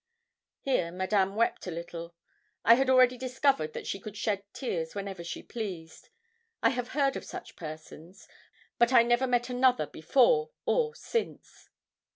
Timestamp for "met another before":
9.27-10.49